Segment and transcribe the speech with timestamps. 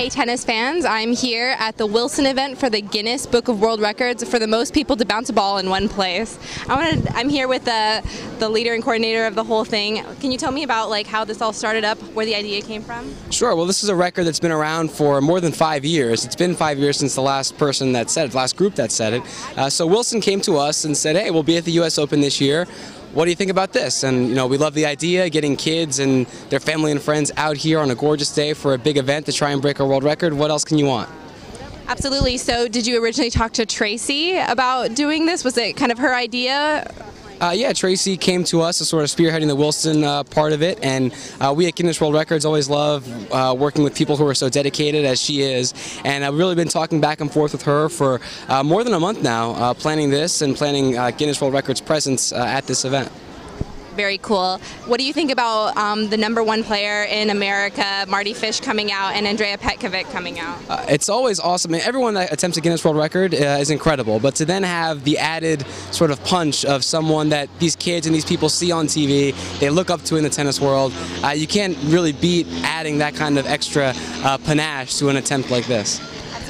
[0.00, 3.82] Hey tennis fans, I'm here at the Wilson event for the Guinness Book of World
[3.82, 6.38] Records for the most people to bounce a ball in one place.
[6.66, 8.02] I wanted, I'm here with the,
[8.38, 10.02] the leader and coordinator of the whole thing.
[10.18, 12.80] Can you tell me about like how this all started up, where the idea came
[12.80, 13.14] from?
[13.30, 13.54] Sure.
[13.54, 16.24] Well, this is a record that's been around for more than five years.
[16.24, 18.90] It's been five years since the last person that said it, the last group that
[18.90, 19.22] said it.
[19.58, 21.98] Uh, so Wilson came to us and said, "Hey, we'll be at the U.S.
[21.98, 22.66] Open this year.
[23.12, 25.98] What do you think about this?" And you know, we love the idea, getting kids
[25.98, 29.26] and their family and friends out here on a gorgeous day for a big event
[29.26, 30.32] to try and break a world record.
[30.34, 31.08] What else can you want?
[31.88, 32.36] Absolutely.
[32.36, 35.42] So, did you originally talk to Tracy about doing this?
[35.42, 36.88] Was it kind of her idea?
[37.40, 40.62] Uh, yeah, Tracy came to us as sort of spearheading the Wilson uh, part of
[40.62, 44.26] it, and uh, we at Guinness World Records always love uh, working with people who
[44.26, 45.72] are so dedicated as she is,
[46.04, 49.00] and I've really been talking back and forth with her for uh, more than a
[49.00, 53.10] month now, uh, planning this and planning Guinness World Records presence at this event.
[54.00, 54.56] Very cool.
[54.86, 58.90] What do you think about um, the number one player in America, Mardy Fish, coming
[58.90, 60.58] out and Andrea Petkovic coming out?
[60.70, 61.74] Uh, it's always awesome.
[61.74, 65.18] everyone that attempts a Guinness World Record uh, is incredible, but to then have the
[65.18, 69.34] added sort of punch of someone that these kids and these people see on TV,
[69.60, 73.14] they look up to in the tennis world, uh, you can't really beat adding that
[73.14, 73.92] kind of extra
[74.24, 76.00] uh, panache to an attempt like this.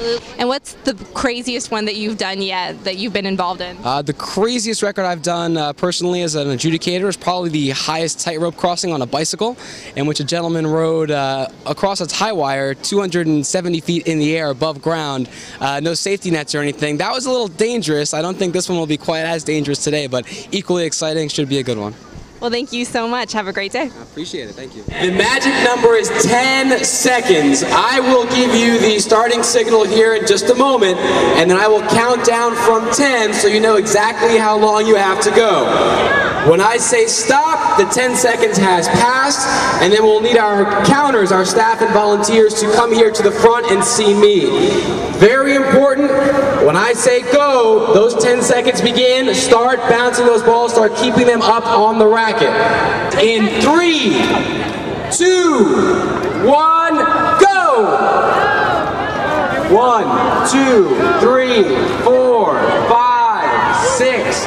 [0.01, 0.39] Absolutely.
[0.39, 3.77] And what's the craziest one that you've done yet that you've been involved in?
[3.84, 8.20] Uh, the craziest record I've done uh, personally as an adjudicator is probably the highest
[8.20, 9.59] tightrope crossing on a bicycle,
[9.97, 14.48] in which a gentleman rode uh, across a tie wire 270 feet in the air
[14.48, 15.29] above ground,
[15.61, 16.97] uh, no safety nets or anything.
[16.97, 18.14] That was a little dangerous.
[18.14, 21.29] I don't think this one will be quite as dangerous today, but equally exciting.
[21.29, 21.95] Should be a good one.
[22.41, 23.33] Well, thank you so much.
[23.34, 23.91] Have a great day.
[23.91, 24.55] I appreciate it.
[24.55, 24.83] Thank you.
[24.84, 27.62] The magic number is 10 seconds.
[27.62, 31.68] I will give you the starting signal here in just a moment, and then I
[31.68, 35.66] will count down from 10 so you know exactly how long you have to go.
[36.48, 39.46] When I say stop, the 10 seconds has passed,
[39.83, 43.30] and then we'll need our counters, our staff and volunteers, to come here to the
[43.30, 44.46] front and see me.
[45.18, 46.11] Very important,
[46.67, 49.35] when I say go, those 10 seconds begin.
[49.35, 52.51] Start bouncing those balls, start keeping them up on the racket.
[53.19, 54.13] In three,
[55.11, 55.65] two,
[56.47, 56.97] one,
[57.41, 58.21] go!
[59.71, 60.05] One,
[60.51, 60.89] two,
[61.21, 61.63] three,
[62.03, 62.55] four,
[62.89, 64.39] five, six,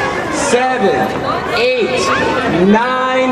[0.52, 0.94] seven,
[1.58, 2.00] eight,
[2.68, 3.32] nine,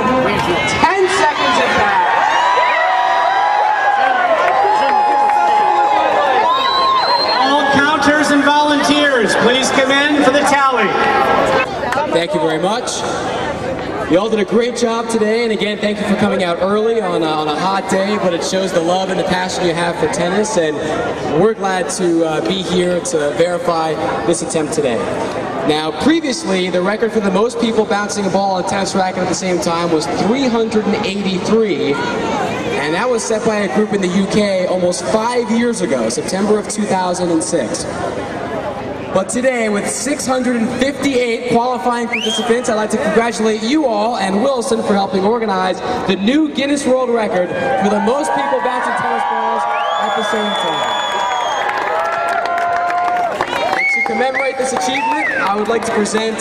[0.69, 2.07] ten seconds of that.
[7.43, 8.70] All counters and volunteers,
[9.29, 10.87] please come in for the tally.
[12.11, 12.89] Thank you very much.
[14.11, 16.99] You all did a great job today, and again, thank you for coming out early
[16.99, 19.75] on a, on a hot day, but it shows the love and the passion you
[19.75, 20.75] have for tennis, and
[21.39, 23.93] we're glad to uh, be here to verify
[24.25, 24.97] this attempt today.
[25.67, 29.19] Now, previously, the record for the most people bouncing a ball on a tennis racket
[29.19, 34.09] at the same time was 383, and that was set by a group in the
[34.09, 37.85] UK almost five years ago, September of 2006.
[39.13, 44.93] But today, with 658 qualifying participants, I'd like to congratulate you all and Wilson for
[44.93, 49.63] helping organize the new Guinness World Record for the most people bouncing tennis balls
[49.99, 51.01] at the same time.
[53.95, 56.39] to commemorate this achievement, I would like to present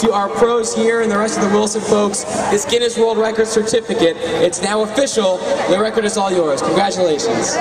[0.00, 2.22] to our pros here and the rest of the Wilson folks
[2.52, 4.16] this Guinness World Record certificate.
[4.16, 5.38] It's now official.
[5.70, 6.62] The record is all yours.
[6.62, 7.56] Congratulations.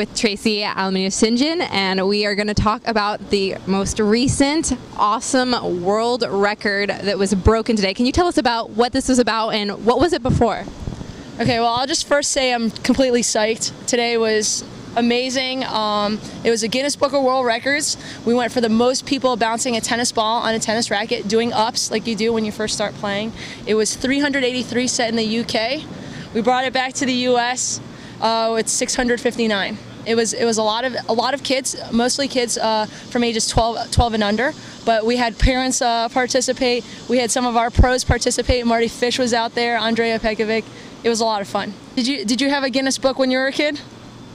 [0.00, 5.84] With Tracy Alamino Sinjin, and we are going to talk about the most recent awesome
[5.84, 7.92] world record that was broken today.
[7.92, 10.64] Can you tell us about what this was about and what was it before?
[11.38, 13.74] Okay, well, I'll just first say I'm completely psyched.
[13.84, 14.64] Today was
[14.96, 15.64] amazing.
[15.64, 17.98] Um, it was a Guinness Book of World Records.
[18.24, 21.52] We went for the most people bouncing a tennis ball on a tennis racket, doing
[21.52, 23.34] ups like you do when you first start playing.
[23.66, 25.84] It was 383 set in the UK.
[26.32, 27.82] We brought it back to the US.
[28.18, 29.76] Uh, it's 659.
[30.06, 33.24] It was it was a lot of a lot of kids, mostly kids uh, from
[33.24, 34.52] ages 12, 12 and under.
[34.84, 36.84] But we had parents uh, participate.
[37.08, 38.66] We had some of our pros participate.
[38.66, 39.76] Mardy Fish was out there.
[39.76, 40.64] Andrea Petkovic.
[41.02, 41.74] It was a lot of fun.
[41.96, 43.80] Did you did you have a Guinness book when you were a kid?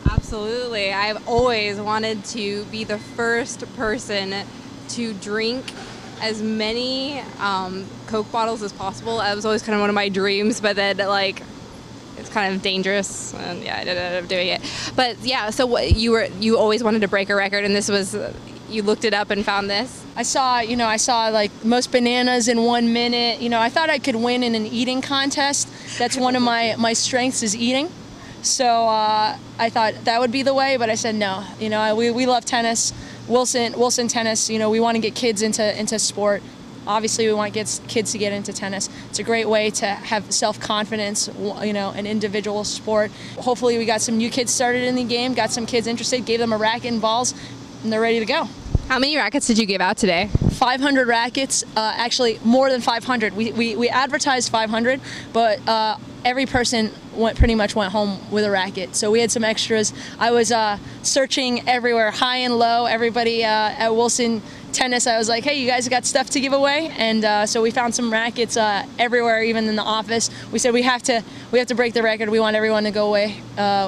[0.10, 0.94] Absolutely.
[0.94, 4.34] I've always wanted to be the first person
[4.90, 5.66] to drink
[6.22, 9.18] as many um, Coke bottles as possible.
[9.18, 11.42] That was always kind of one of my dreams, but then like
[12.26, 14.62] it's kind of dangerous and yeah i didn't end up doing it.
[14.96, 17.88] But yeah so what you were you always wanted to break a record and this
[17.88, 18.16] was
[18.68, 20.04] you looked it up and found this?
[20.16, 23.42] I saw you know i saw like most bananas in one minute.
[23.42, 25.70] You know i thought i could win in an eating contest.
[26.00, 27.90] That's one of my my strengths is eating.
[28.42, 31.46] So uh, i thought that would be the way but i said no.
[31.60, 32.92] You know we, we love tennis.
[33.28, 36.44] Wilson wilson tennis you know we want to get kids into into sport
[36.88, 38.90] obviously we want kids kids to get into tennis.
[39.10, 43.12] It's a great way to have self confidence, you know, an individual sport.
[43.38, 46.40] Hopefully, we got some new kids started in the game, got some kids interested, gave
[46.40, 47.34] them a racket and balls,
[47.84, 48.48] and they're ready to go.
[48.88, 50.30] How many rackets did you give out today?
[50.52, 53.36] 500 rackets, uh, actually more than 500.
[53.36, 55.02] We, we, we advertised 500,
[55.34, 58.96] but uh, every person went pretty much went home with a racket.
[58.96, 59.94] So we had some extras.
[60.20, 62.86] I was uh, searching everywhere, high and low.
[62.86, 64.42] Everybody uh, at Wilson
[64.74, 67.62] Tennis, I was like, hey, you guys got stuff to give away, and uh, so
[67.62, 70.30] we found some rackets uh, everywhere, even in the office.
[70.52, 72.30] We said we have to we have to break the record.
[72.30, 73.42] We want everyone to go away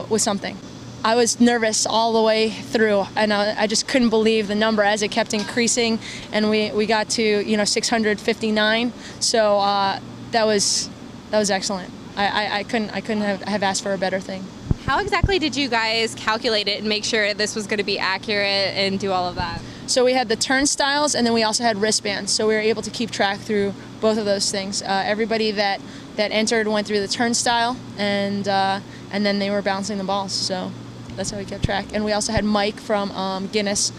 [0.09, 0.57] with something.
[1.03, 4.83] I was nervous all the way through, and I, I, just couldn't believe the number
[4.83, 5.99] as it kept increasing,
[6.33, 8.93] and we, we got to you know 659.
[9.19, 9.99] So uh,
[10.31, 10.89] that was
[11.29, 11.91] that was excellent.
[12.17, 14.43] I, I, I couldn't I couldn't have, have asked for a better thing.
[14.85, 17.99] How exactly did you guys calculate it and make sure this was going to be
[17.99, 19.61] accurate and do all of that?
[19.85, 22.31] So we had the turnstiles, and then we also had wristbands.
[22.31, 24.81] So we were able to keep track through both of those things.
[24.81, 25.79] Uh, everybody that
[26.15, 28.79] that entered went through the turnstile, and uh,
[29.11, 30.33] and then they were bouncing the balls.
[30.33, 30.71] So
[31.15, 31.85] that's how we kept track.
[31.93, 33.91] And we also had Mike from um, Guinness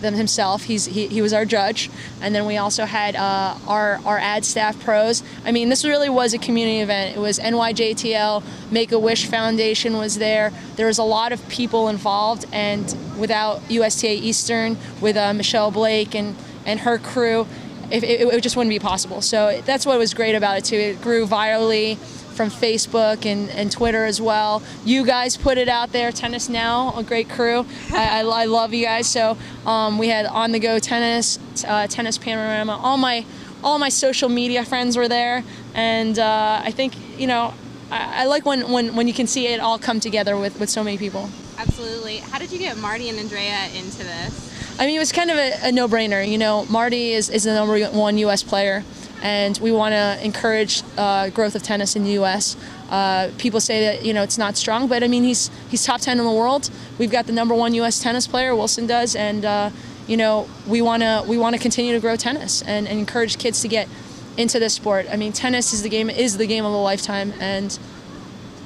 [0.00, 0.64] them himself.
[0.64, 4.44] He's he, he was our judge, and then we also had uh, our our ad
[4.44, 5.22] staff pros.
[5.44, 7.16] I mean, this really was a community event.
[7.16, 10.52] It was NYJTL, Make a Wish Foundation was there.
[10.76, 16.14] There was a lot of people involved, and without USTA Eastern, with uh, Michelle Blake
[16.14, 16.36] and
[16.66, 17.46] and her crew,
[17.90, 19.20] it, it, it just wouldn't be possible.
[19.20, 20.76] So that's what was great about it too.
[20.76, 21.98] It grew virally
[22.40, 24.62] from Facebook and, and Twitter as well.
[24.82, 27.66] You guys put it out there, Tennis Now, a great crew.
[27.92, 29.06] I, I, I, love you guys.
[29.06, 32.80] So um, we had on the go tennis, uh, tennis panorama.
[32.82, 33.26] All my
[33.62, 35.44] all my social media friends were there,
[35.74, 37.52] and uh, I think you know
[37.90, 40.70] I, I, like when, when when you can see it all come together with with
[40.70, 41.28] so many people.
[41.58, 42.18] Absolutely.
[42.30, 44.78] How did you get Mardy and Andrea into this?
[44.78, 46.26] I mean, it was kind of a, a no-brainer.
[46.26, 48.42] You know, Mardy is, is the number one U.S.
[48.42, 48.82] player
[49.22, 52.56] and we want to encourage uh, growth of tennis in the U.S.
[52.90, 56.00] Uh, people say that you know it's not strong, but I mean he's he's top
[56.00, 56.70] 10 in the world.
[56.98, 57.98] We've got the number one U.S.
[57.98, 59.70] tennis player, Wilson does, and uh,
[60.06, 63.38] you know we want to we want to continue to grow tennis and, and, encourage
[63.38, 63.88] kids to get
[64.36, 65.06] into this sport.
[65.10, 67.78] I mean tennis is the game is the game of a lifetime, and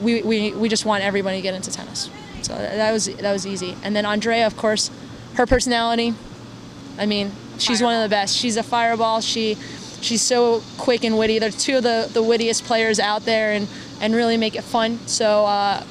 [0.00, 2.10] we, we, we just want everybody to get into tennis.
[2.42, 3.76] So that was that was easy.
[3.82, 4.90] And then Andrea, of course,
[5.34, 6.14] her personality.
[6.98, 7.86] I mean, she's fireball.
[7.86, 8.36] one of the best.
[8.36, 9.20] She's a fireball.
[9.20, 9.56] She
[10.04, 11.38] she's so quick and witty.
[11.38, 13.66] They're two of the, the wittiest players out there and,
[14.00, 14.98] and really make it fun.
[15.06, 15.82] So, uh,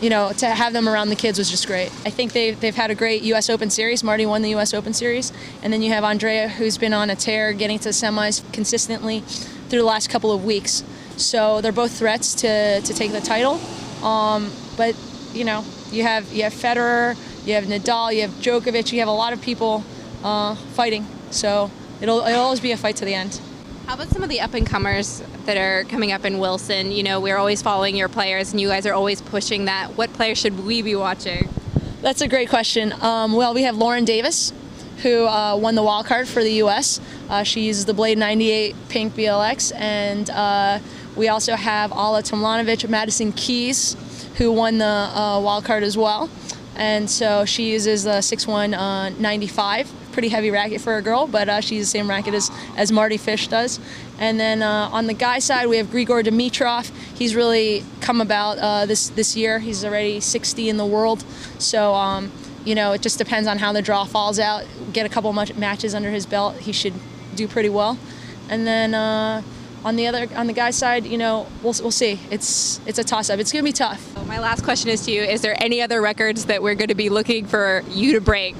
[0.00, 1.88] you know, to have them around the kids was just great.
[2.04, 3.50] I think they've, they've had a great U.S.
[3.50, 4.02] Open series.
[4.04, 4.72] Mardy won the U.S.
[4.72, 5.32] Open series.
[5.62, 9.20] And then you have Andrea, who's been on a tear, getting to the semis consistently
[9.20, 10.84] through the last couple of weeks.
[11.16, 13.60] So they're both threats to, to take the title.
[14.04, 14.96] Um, but,
[15.32, 19.08] you know, you have, you have Federer, you have Nadal, you have Djokovic, you have
[19.08, 19.82] a lot of people
[20.22, 21.06] uh, fighting.
[21.30, 23.40] So it'll, it'll always be a fight to the end.
[23.88, 26.92] How about some of the up and comers that are coming up in Wilson?
[26.92, 29.96] You know, we're always following your players, and you guys are always pushing that.
[29.96, 31.48] What players should we be watching?
[32.02, 32.92] That's a great question.
[33.00, 34.52] Um, well, we have Lauren Davis,
[35.02, 37.00] who uh, won the wild card for the U.S.
[37.30, 40.80] Uh, she uses the Blade 98 Pink BLX, and uh,
[41.16, 43.96] we also have Ajla Tomljanovic, Madison Keys,
[44.36, 46.28] who won the uh, wild card as well.
[46.78, 51.48] And so she uses the 6'1 uh, 95 pretty heavy racket for a girl, but
[51.48, 53.78] uh, she's the same racket as, as Mardy Fish does.
[54.18, 56.90] And then uh, on the guy side, we have Grigor Dimitrov.
[57.16, 59.60] He's really come about uh, this this year.
[59.60, 61.24] He's already 60 in the world,
[61.60, 62.32] so um,
[62.64, 64.64] you know it just depends on how the draw falls out.
[64.92, 66.94] Get a couple matches under his belt, he should
[67.36, 67.96] do pretty well.
[68.48, 69.42] And then uh,
[69.84, 72.18] on the other on the guy's side, you know, we'll, we'll see.
[72.30, 73.38] It's it's a toss up.
[73.38, 74.26] It's going to be tough.
[74.26, 76.94] My last question is to you: Is there any other records that we're going to
[76.94, 78.56] be looking for you to break?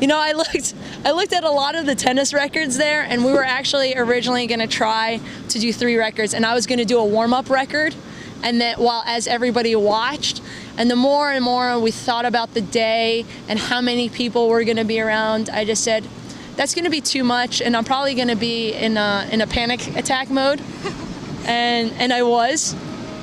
[0.00, 3.24] You know, I looked I looked at a lot of the tennis records there and
[3.24, 6.78] we were actually originally going to try to do three records and I was going
[6.78, 7.94] to do a warm-up record
[8.42, 10.40] and then while as everybody watched
[10.76, 14.64] and the more and more we thought about the day and how many people were
[14.64, 16.04] going to be around, I just said
[16.60, 19.40] that's going to be too much and I'm probably going to be in a in
[19.40, 20.60] a panic attack mode.
[21.46, 22.76] and and I was.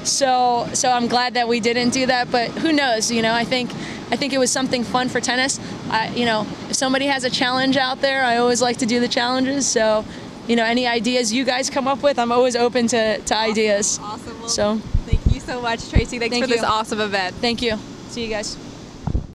[0.04, 3.44] So so I'm glad that we didn't do that, but who knows, you know, I
[3.44, 3.70] think
[4.10, 5.60] I think it was something fun for tennis.
[5.92, 9.00] I, you know, if somebody has a challenge out there, I always like to do
[9.00, 9.68] the challenges.
[9.68, 10.04] So,
[10.48, 14.00] you know, any ideas you guys come up with, I'm always open to, to ideas.
[14.02, 14.40] Awesome.
[14.40, 16.18] Well, so, thank you so much, Tracy.
[16.18, 16.56] Thanks thank for you.
[16.56, 17.36] this awesome event.
[17.36, 17.78] Thank you.
[18.08, 18.58] See you guys.